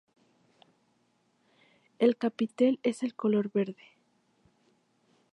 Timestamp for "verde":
3.53-3.99